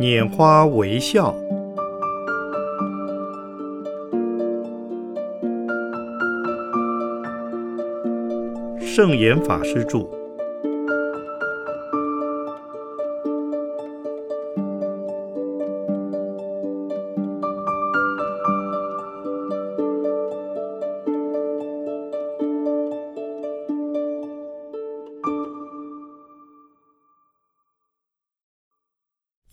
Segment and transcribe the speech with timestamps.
[0.00, 1.34] 拈花微笑，
[8.80, 10.17] 圣严法师著。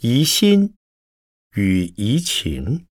[0.07, 0.75] 疑心
[1.55, 2.85] 与疑情，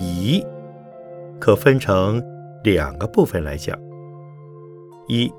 [0.00, 0.42] 疑
[1.38, 2.24] 可分成
[2.64, 3.78] 两个部分来讲：
[5.06, 5.30] 一、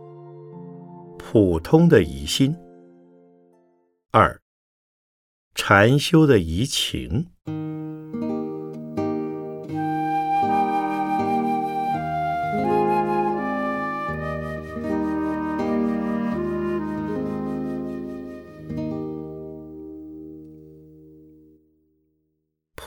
[1.17, 2.53] 普通的疑心；
[4.11, 4.39] 二、
[5.55, 7.25] 禅修的疑情。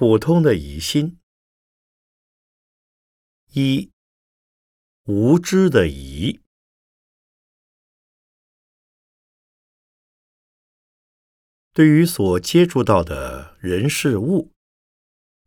[0.01, 1.21] 普通的疑心，
[3.53, 3.93] 一
[5.05, 6.41] 无知的疑，
[11.75, 14.55] 对于所接触到的人事物，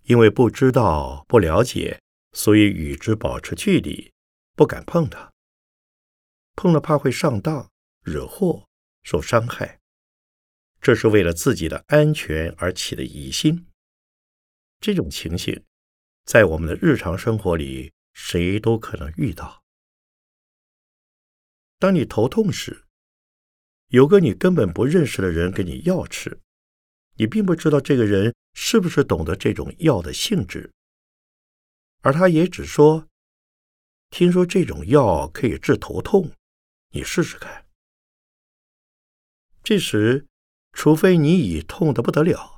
[0.03, 1.99] 因为不知道、不了解，
[2.33, 4.13] 所以与之保持距离，
[4.55, 5.33] 不敢碰它。
[6.55, 7.71] 碰了怕会上当、
[8.03, 8.67] 惹祸、
[9.01, 9.79] 受伤害，
[10.79, 13.65] 这是为了自己的安全而起的疑心。
[14.83, 15.63] 这种情形，
[16.25, 19.63] 在我们的日常生活里，谁都可能遇到。
[21.79, 22.83] 当你头痛时，
[23.87, 26.37] 有个你根本不认识的人给你药吃，
[27.15, 30.69] 你并不知道这个人是不是懂得这种药的性质，
[32.01, 33.07] 而他也只说
[34.11, 36.29] ：“听说这种药可以治头痛，
[36.89, 37.65] 你试试看。”
[39.63, 40.27] 这时，
[40.73, 42.52] 除非你已痛得不得了。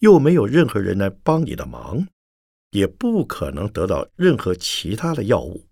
[0.00, 2.08] 又没有任何人来帮你的忙，
[2.70, 5.68] 也不可能得到任何其他的药物，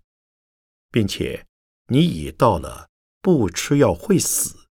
[0.91, 1.45] 并且
[1.87, 2.89] 你已到了
[3.21, 4.67] 不吃药会死，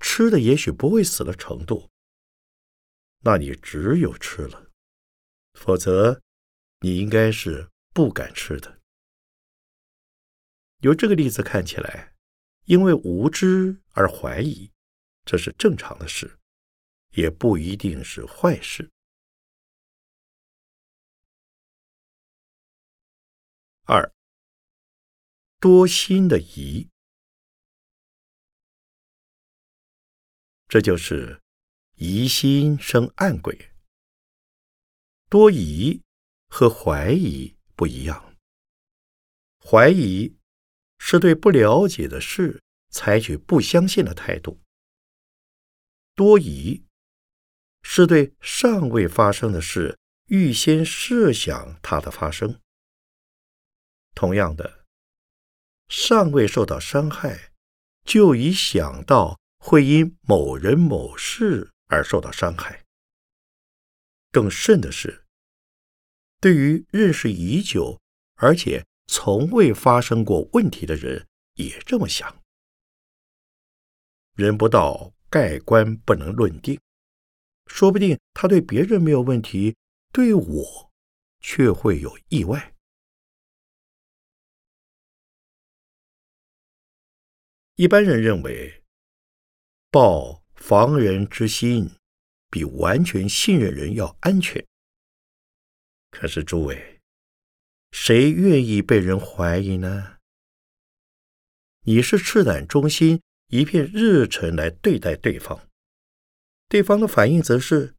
[0.00, 1.90] 吃的也许不会死的程度，
[3.20, 4.70] 那你只有吃了，
[5.52, 6.22] 否则
[6.80, 8.78] 你应该是不敢吃的。
[10.80, 12.14] 由这个例子看起来，
[12.64, 14.70] 因为无知而怀疑，
[15.24, 16.38] 这是正常的事。
[17.18, 18.92] 也不一定是坏事。
[23.82, 24.14] 二，
[25.58, 26.88] 多心的疑，
[30.68, 31.42] 这就是
[31.96, 33.72] 疑心生暗鬼。
[35.28, 36.00] 多疑
[36.46, 38.36] 和怀疑不一样，
[39.58, 40.36] 怀疑
[41.00, 44.60] 是对不了解的事采取不相信的态度，
[46.14, 46.86] 多疑。
[47.82, 52.60] 是对尚未发生的事预先设想它的发生。
[54.14, 54.84] 同样的，
[55.88, 57.52] 尚未受到伤害，
[58.04, 62.84] 就已想到会因某人某事而受到伤害。
[64.30, 65.24] 更甚的是，
[66.40, 68.00] 对于认识已久
[68.34, 72.42] 而且从未发生过问题的人，也这么想。
[74.34, 76.78] 人不到，盖棺不能论定。
[77.68, 79.76] 说不定他对别人没有问题，
[80.12, 80.92] 对我
[81.40, 82.74] 却会有意外。
[87.76, 88.82] 一般人认为，
[89.92, 91.88] 抱防人之心
[92.50, 94.66] 比完全信任人要安全。
[96.10, 97.00] 可是诸位，
[97.92, 100.16] 谁愿意被人怀疑呢？
[101.82, 105.67] 你是赤胆忠心、一片热忱来对待对方。
[106.68, 107.94] 对方的反应则是：“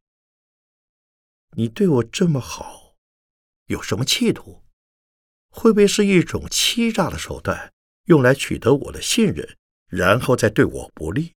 [1.56, 2.94] 你对我这么好，
[3.66, 4.62] 有什么企图？
[5.48, 7.72] 会不会是一种欺诈的手段，
[8.04, 9.56] 用来取得我的信任，
[9.88, 11.34] 然后再对我不利？”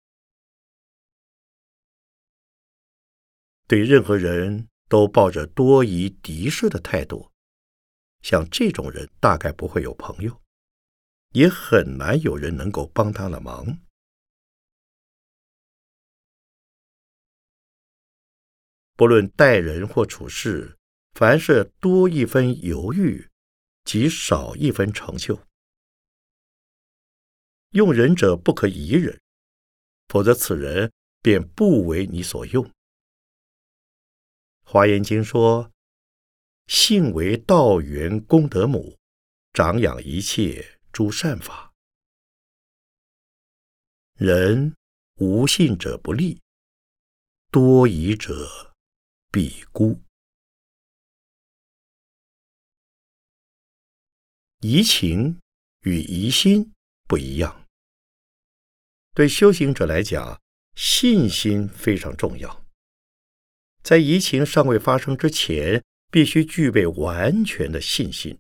[3.66, 7.32] 对任何人都抱着多疑敌视的态度，
[8.22, 10.42] 像这种人大概不会有朋友，
[11.32, 13.80] 也很难有人能够帮他的忙。
[19.02, 20.78] 不论待人或处事，
[21.14, 23.28] 凡是多一分犹豫，
[23.84, 25.42] 即少一分成就。
[27.72, 29.20] 用人者不可疑人，
[30.08, 32.72] 否则此人便不为你所用。
[34.64, 35.72] 华严经说
[36.70, 39.00] ：“性为道源功德母，
[39.54, 41.74] 长养一切诸善法。
[44.14, 44.76] 人
[45.16, 46.40] 无信者不立，
[47.50, 48.71] 多疑者
[49.32, 50.02] 必孤。
[54.60, 55.40] 疑情
[55.84, 56.74] 与疑心
[57.08, 57.66] 不一样。
[59.16, 60.42] 对修行者来讲，
[60.76, 62.66] 信心非常重要。
[63.82, 65.82] 在疑情尚未发生之前，
[66.12, 68.38] 必须具备完全的信心。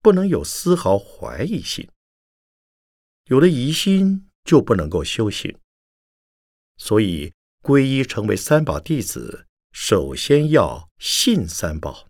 [0.00, 1.90] 不能有丝毫怀疑心，
[3.24, 5.58] 有了疑心就不能够修行。
[6.76, 9.47] 所以，皈依成为三宝弟子，
[9.80, 12.08] 首先要信三宝，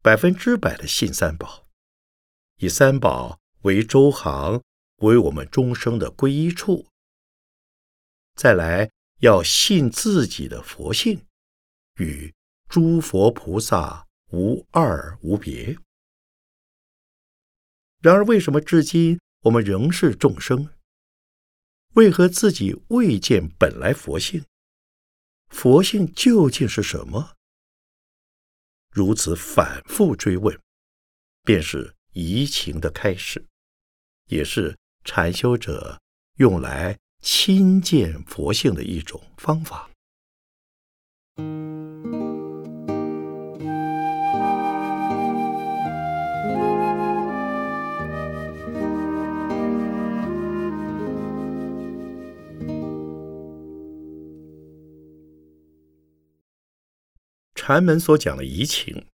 [0.00, 1.66] 百分之百的信三宝，
[2.58, 4.62] 以三宝为周行，
[4.98, 6.86] 为我们终生的皈依处。
[8.36, 11.26] 再来，要信自己的佛性，
[11.96, 12.32] 与
[12.68, 15.76] 诸佛菩萨无二无别。
[18.00, 20.72] 然而，为什么至今我们仍是众生？
[21.94, 24.44] 为何自己未见本来佛性？
[25.50, 27.34] 佛性究竟是什么？
[28.90, 30.58] 如此反复追问，
[31.42, 33.46] 便是移情的开始，
[34.26, 36.00] 也是禅修者
[36.36, 39.90] 用来亲见佛性的一种方法。
[57.68, 59.10] 禅门所讲的移情，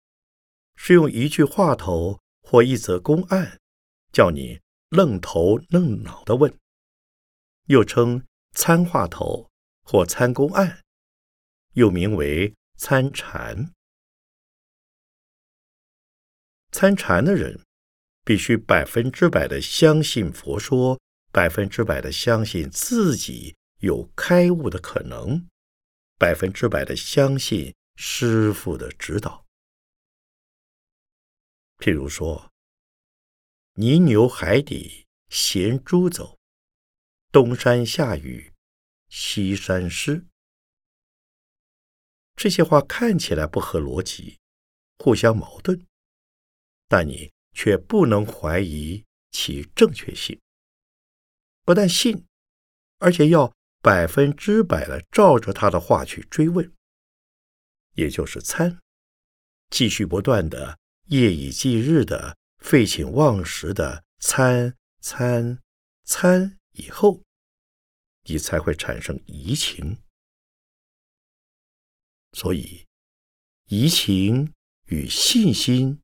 [0.74, 3.60] 是用一句话头或一则公案，
[4.10, 4.58] 叫你
[4.88, 6.58] 愣头愣脑的问，
[7.66, 9.50] 又称参话头
[9.82, 10.80] 或参公案，
[11.74, 13.74] 又名为参禅。
[16.72, 17.60] 参禅的人，
[18.24, 20.98] 必须百分之百的相信佛说，
[21.30, 25.46] 百分之百的相信自己有开悟的可能，
[26.18, 27.74] 百分之百的相信。
[28.00, 29.44] 师傅的指导，
[31.78, 32.52] 譬如说
[33.74, 36.38] ：“泥牛海底衔猪走，
[37.32, 38.52] 东山下雨
[39.08, 40.24] 西山湿。”
[42.36, 44.38] 这些话看起来不合逻辑，
[44.98, 45.84] 互相矛盾，
[46.86, 50.40] 但你却不能怀疑其正确性。
[51.64, 52.24] 不但信，
[52.98, 53.52] 而且要
[53.82, 56.72] 百分之百的照着他的话去追问。
[57.98, 58.78] 也就是参，
[59.70, 65.58] 继续不断的夜以继日的废寝忘食的参参
[66.04, 67.20] 参，以后
[68.22, 69.98] 你才会产生移情。
[72.34, 72.86] 所以，
[73.66, 74.54] 移情
[74.86, 76.00] 与信心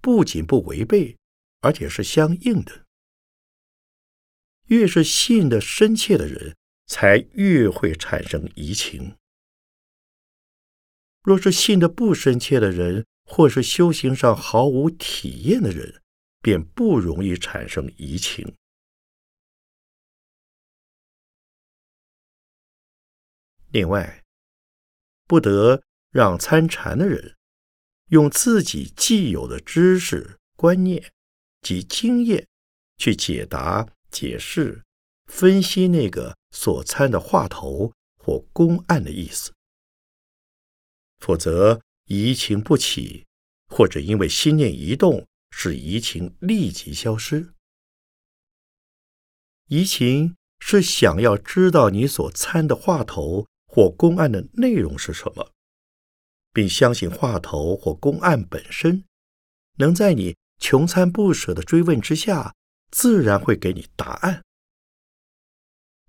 [0.00, 1.16] 不仅不违背，
[1.60, 2.86] 而且是相应的。
[4.66, 6.56] 越是信的深切的人，
[6.86, 9.16] 才越会产生移情。
[11.22, 16.02] 若是信的不深切的人，或是修行上毫无体验的人，
[16.40, 18.54] 便不容易产生疑情。
[23.70, 24.24] 另外，
[25.26, 27.36] 不得让参禅的人
[28.08, 31.12] 用自己既有的知识、观念
[31.60, 32.48] 及经验
[32.96, 34.82] 去解答、解释、
[35.26, 39.52] 分析那个所参的话头或公案的意思。
[41.20, 43.26] 否则，移情不起，
[43.68, 47.54] 或者因为心念一动，使移情立即消失。
[49.66, 55.52] 移情是想要知道你所参的话头或公案的内容是什么，
[56.52, 59.04] 并相信话头或公案本身
[59.76, 62.54] 能在你穷参不舍的追问之下，
[62.90, 64.42] 自然会给你答案。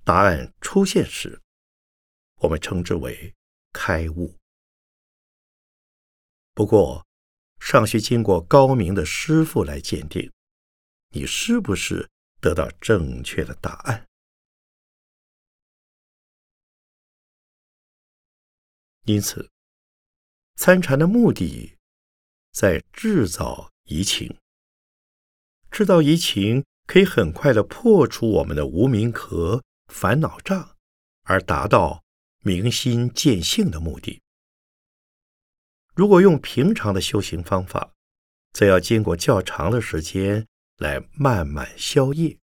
[0.03, 1.39] 答案出现时，
[2.37, 3.35] 我们称之为
[3.71, 4.40] 开悟。
[6.61, 7.03] 不过，
[7.59, 10.31] 尚需经过高明的师傅来鉴定，
[11.09, 12.07] 你是不是
[12.39, 14.05] 得到正确的答案。
[19.05, 19.49] 因此，
[20.55, 21.75] 参禅的目的
[22.51, 24.37] 在制造疑情，
[25.71, 30.77] 制造疑情可以很快的破除我们的无名壳、烦恼障，
[31.23, 32.03] 而达到
[32.43, 34.21] 明心见性的目的。
[35.93, 37.91] 如果用平常的修行方法
[38.53, 42.37] 则要经过较长的时间来慢慢消业。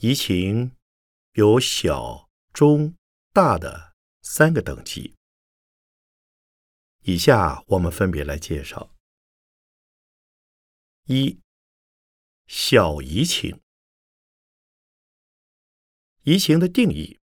[0.00, 0.72] 仪情
[1.34, 2.94] 有小中
[3.32, 5.17] 大的三个等级。
[7.08, 8.94] 以下我们分别来介绍：
[11.06, 11.40] 一、
[12.46, 13.62] 小移情。
[16.24, 17.18] 移情的定义，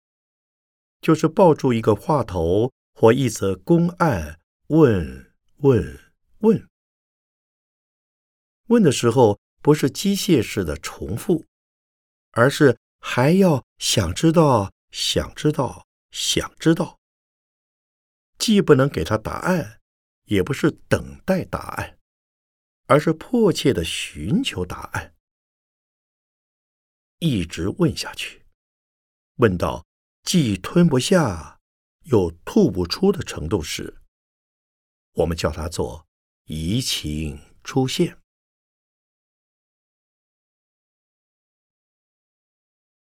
[1.02, 6.66] 就是抱住一个话头或一则公案，问问问。
[8.68, 11.44] 问的时候，不是机械式的重复。
[12.30, 16.98] 而是还要想知道，想知道，想知道。
[18.44, 19.80] 既不能给他答案，
[20.24, 21.98] 也不是等待答案，
[22.84, 25.14] 而是迫切的寻求答案，
[27.20, 28.44] 一直问下去，
[29.36, 29.86] 问到
[30.24, 31.58] 既吞不下
[32.02, 34.02] 又吐不出的程度时，
[35.12, 36.06] 我们叫它做
[36.44, 38.18] 移情出现。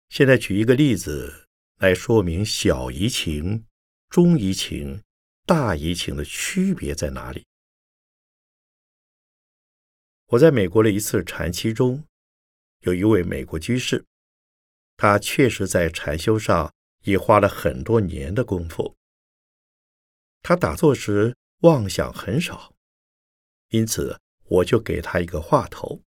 [0.07, 3.65] 现在举一个例子来说明小移情、
[4.07, 5.03] 中移情、
[5.47, 7.47] 大移情的区别在哪里。
[10.25, 12.03] 我在美国的一次禅期中，
[12.81, 14.05] 有一位美国居士，
[14.97, 16.73] 他确实在禅修上
[17.03, 18.97] 已花了很多年的功夫。
[20.41, 22.75] 他打坐时妄想很少，
[23.69, 26.01] 因此我就给他一个话头。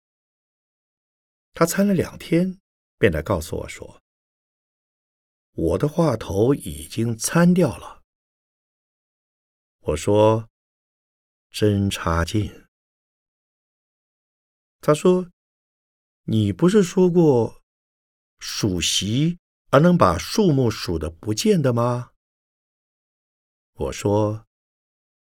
[1.55, 2.59] 他参了两天。
[3.01, 4.03] 便来告诉我说
[5.55, 7.98] ：“我的话头已经参掉了。”
[9.89, 10.51] 我说
[11.51, 12.67] ：“真差劲。”
[14.83, 15.31] 他说
[16.25, 17.63] ：“你不是说过
[18.39, 19.39] 数席
[19.71, 22.11] 而能把数目数的不见的吗？”
[23.81, 24.45] 我说：“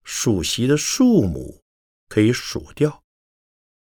[0.03, 1.63] 数席的数目
[2.09, 3.05] 可以数掉，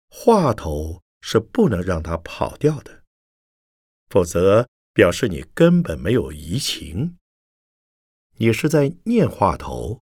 [0.08, 3.04] 话头是不能让它跑掉的。”
[4.12, 7.16] 否则，表示你根本没有移情，
[8.32, 10.02] 你是在念话头，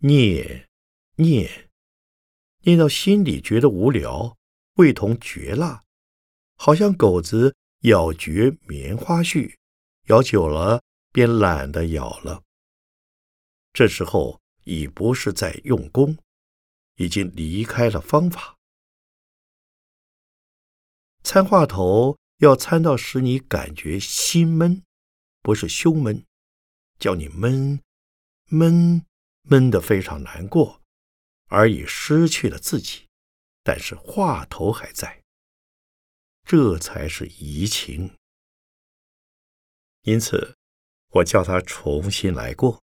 [0.00, 0.68] 念
[1.16, 1.70] 念
[2.62, 4.36] 念到心里觉得无聊，
[4.74, 5.84] 味同嚼蜡，
[6.56, 9.54] 好像狗子咬嚼棉花絮，
[10.08, 12.42] 咬久了便懒得咬了。
[13.72, 16.18] 这时候已不是在用功，
[16.96, 18.56] 已经离开了方法，
[21.22, 22.18] 参话头。
[22.40, 24.82] 要参到使你感觉心闷，
[25.42, 26.24] 不是胸闷，
[26.98, 27.78] 叫你闷
[28.46, 29.04] 闷
[29.42, 30.80] 闷的非常难过，
[31.46, 33.08] 而已失去了自己，
[33.62, 35.22] 但是话头还在，
[36.44, 38.16] 这才是移情。
[40.02, 40.56] 因此，
[41.08, 42.82] 我叫他重新来过。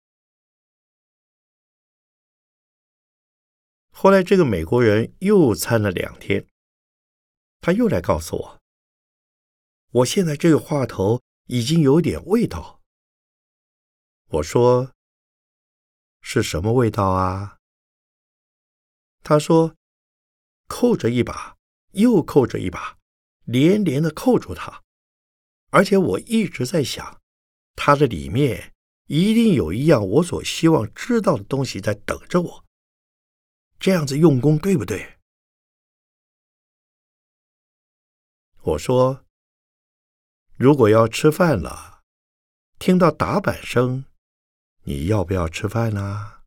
[3.91, 6.47] 后来，这个美国人又参了两天，
[7.61, 8.61] 他又来告诉我。
[9.93, 12.81] 我现在这个话头已经有点味道。
[14.27, 14.93] 我说
[16.26, 17.59] ：“是什么味道啊？”
[19.23, 19.76] 他说
[20.66, 21.57] ：“扣着一把，
[21.93, 22.97] 又扣着一把，
[23.45, 24.83] 连连的扣住它。
[25.69, 27.21] 而且我一直在想，
[27.76, 28.73] 它的里面
[29.07, 32.64] 一定有一样我所希望知道的东西在等着我。
[33.78, 35.19] 这样子用功对不对？”
[38.62, 39.21] 我说。
[40.57, 42.04] 如果要吃饭了，
[42.78, 44.04] 听到打板声，
[44.85, 46.43] 你要不要吃饭呢？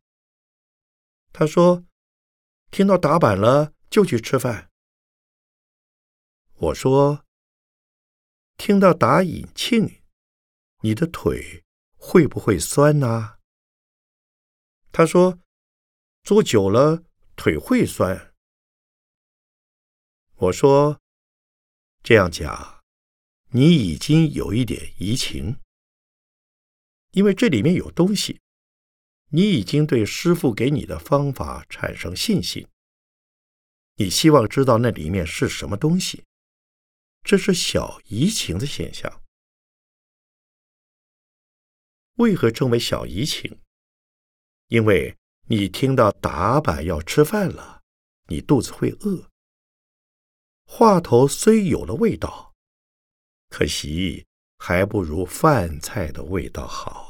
[1.32, 1.84] 他说
[2.70, 4.70] ：“听到打板了就去吃饭。”
[6.54, 7.24] 我说
[8.56, 10.00] ：“听到打引磬，
[10.80, 11.64] 你的腿
[11.96, 13.38] 会不会酸呢？”
[14.90, 15.38] 他说
[16.24, 17.04] ：“坐久了
[17.36, 18.34] 腿会酸。”
[20.36, 21.00] 我说
[22.02, 22.76] ：“这样讲。”
[23.50, 25.58] 你已经有一点移情，
[27.18, 28.40] 因为这里面有东西，
[29.30, 32.68] 你已经对师傅给你的方法产生信心。
[33.96, 36.22] 你希望知道那里面是什么东西，
[37.24, 39.20] 这是小移情的现象。
[42.18, 43.58] 为何称为小移情？
[44.68, 45.16] 因为
[45.48, 47.82] 你听到打板要吃饭了，
[48.28, 49.28] 你肚子会饿。
[50.66, 52.54] 话头虽有了味道。
[53.48, 54.24] 可惜，
[54.58, 57.07] 还不如饭菜的味道好。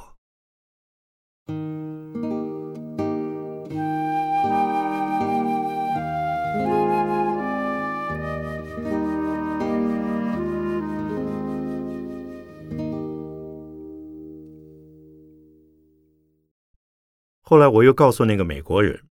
[17.40, 19.09] 后来，我又告诉那个美国人：“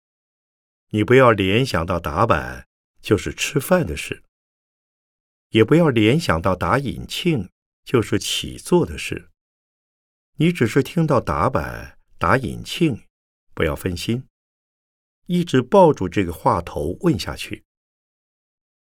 [0.93, 2.67] 你不要联想到打板
[3.01, 4.23] 就是吃饭的事。”
[5.49, 7.49] 也不要联想到打引磬
[7.83, 9.29] 就是起坐的事。
[10.35, 13.05] 你只是听到打板、打引磬，
[13.53, 14.27] 不要分心，
[15.25, 17.63] 一直抱住这个话头问下去。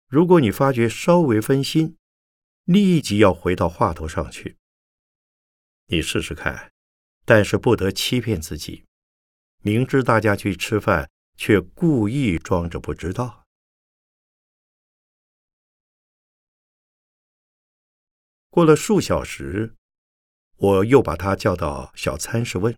[0.07, 1.97] 如果你发觉稍微分心，
[2.63, 4.57] 立即要回到话头上去。
[5.87, 6.71] 你试试看，
[7.25, 8.85] 但是不得欺骗自己，
[9.61, 13.45] 明知大家去吃饭，却故意装着不知道。
[18.49, 19.75] 过了数小时，
[20.57, 22.75] 我又把他叫到小餐室问：“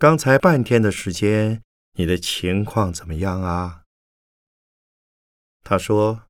[0.00, 3.82] 刚才半天的时间，你的情况怎么样啊？”
[5.62, 6.22] 他说：“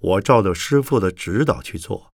[0.00, 2.12] 我照着师傅的指导去做。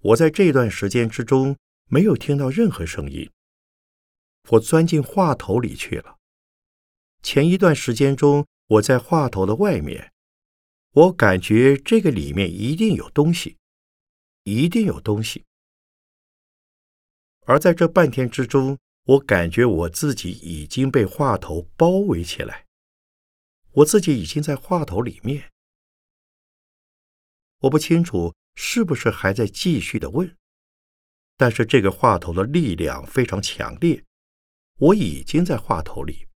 [0.00, 1.58] 我在这段时间之中
[1.90, 3.30] 没有听到任何声音。
[4.48, 6.16] 我钻进话头里去了。
[7.22, 10.14] 前一段时间中，我在话头的外面。”
[10.92, 13.58] 我感觉这个里面一定有东西，
[14.44, 15.44] 一定有东西。
[17.40, 22.66] 而在这半天之中，我感觉我自己已经被话头包围起来，
[23.72, 25.50] 我自己已经在话头里面。
[27.60, 30.36] 我不清楚是不是还在继续的问，
[31.36, 34.04] 但是这个话头的力量非常强烈，
[34.78, 36.28] 我已经在话头里，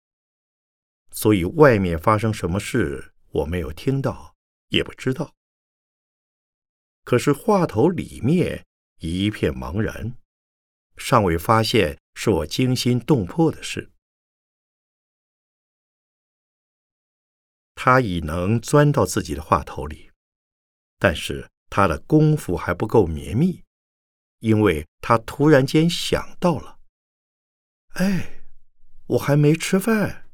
[1.11, 4.35] 所以外面发生什么事我没有听到。
[4.69, 5.33] 也不知道，
[7.05, 8.65] 可是话头里面
[8.99, 10.17] 一片茫然，
[10.97, 13.91] 尚未发现是我惊心动魄的事。
[17.75, 20.09] 他已能钻到自己的话头里，
[20.97, 23.63] 但是他的功夫还不够绵密，
[24.39, 26.79] 因为他突然间想到了
[28.01, 28.41] ：“哎，
[29.09, 30.27] 我还没吃饭。”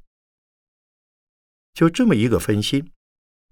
[1.75, 2.93] 就这么一个分心。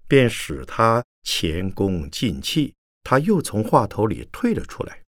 [0.08, 5.02] 便使他前功尽弃，他又从话头里退了出来。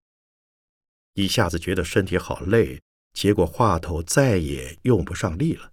[1.13, 2.81] 一下子觉得身体好累，
[3.13, 5.71] 结果话头再也用不上力了。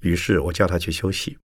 [0.00, 1.38] 于是我叫他去休息。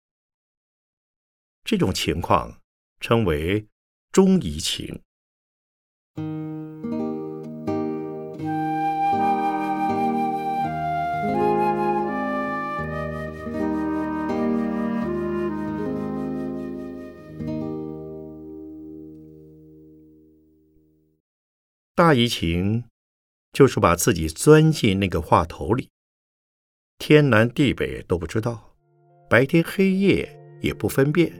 [1.64, 2.60] 这种情况
[3.00, 3.66] 称为
[4.12, 5.02] 中移情。
[21.96, 22.84] 大移情，
[23.54, 25.88] 就是把自己钻进那个话头里，
[26.98, 28.74] 天南地北都不知道，
[29.30, 30.28] 白天黑夜
[30.60, 31.32] 也不分辨。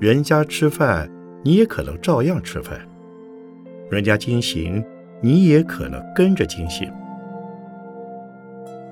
[0.00, 1.10] 人家吃饭，
[1.44, 2.78] 你也可能照样吃饭；
[3.90, 4.82] 人家惊醒，
[5.20, 6.88] 你也可能跟着惊醒。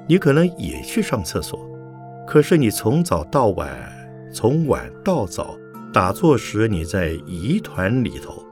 [0.09, 1.70] 你可能也去上厕所，
[2.26, 3.70] 可是你从早到晚，
[4.35, 5.57] 从晚到早，
[5.92, 8.44] 打坐时你在疑团里头。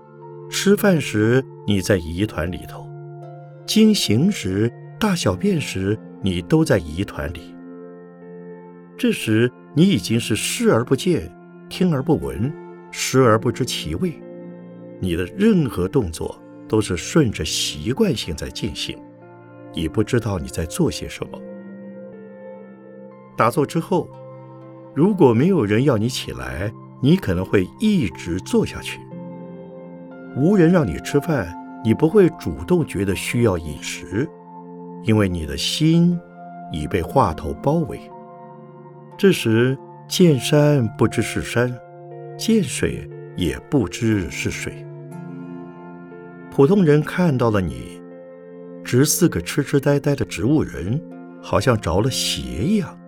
[0.48, 2.85] 吃饭时你在疑团里头，
[3.66, 7.54] 经行时、大小便时，你都在疑团里。
[8.96, 11.30] 这时你已经是视而不见、
[11.68, 12.50] 听而不闻、
[12.92, 14.12] 食而不知其味，
[15.00, 18.96] 你的任何动作都是顺着习惯性在进行，
[19.74, 21.38] 你不知道你在做些什么。
[23.36, 24.08] 打坐之后，
[24.94, 29.00] 如果没有人要你起来，你可能会一直坐下去。
[30.36, 31.52] 无人让你吃饭，
[31.86, 34.28] 你不会主动觉得需要饮食，
[35.04, 36.18] 因为你的心
[36.72, 38.00] 已被话头包围。
[39.16, 41.72] 这时见山不知是山，
[42.36, 44.84] 见水也不知是水。
[46.50, 48.02] 普通人看到了你，
[48.82, 51.00] 只似个痴痴呆呆的植物人，
[51.40, 52.98] 好像着了邪一样。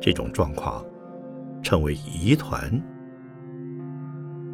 [0.00, 0.84] 这种状况
[1.62, 2.82] 称为疑团。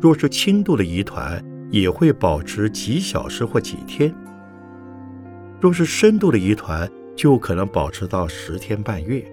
[0.02, 4.10] 若是轻度的疑团，也会保持几小时或几天；
[5.60, 9.24] 若是深度的疑团，就可能保持到十天半月。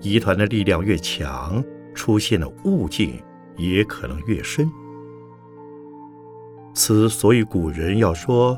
[0.00, 1.62] 疑团的力量越强，
[1.94, 3.20] 出现的悟境
[3.56, 4.70] 也可能越深。
[6.74, 8.56] 此所以古人要说：“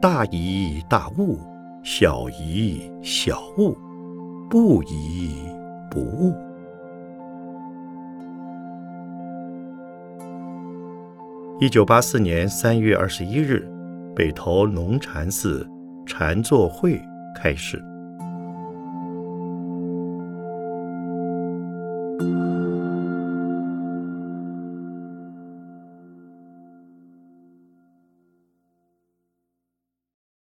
[0.00, 1.40] 大疑大悟，
[1.82, 3.76] 小疑小悟，
[4.48, 5.34] 不疑
[5.90, 6.34] 不悟。”
[11.60, 13.64] 一九八四年三月二十一日，
[14.14, 15.64] 北投龙禅寺
[16.04, 17.00] 禅坐会
[17.36, 17.80] 开始。